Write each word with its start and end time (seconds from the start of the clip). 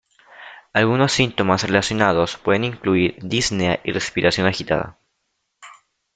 Algunos 0.73 1.11
síntomas 1.11 1.61
relacionados 1.63 2.35
pueden 2.37 2.63
incluir 2.63 3.19
disnea 3.21 3.79
y 3.83 3.91
respiración 3.91 4.47
agitada. 4.47 4.97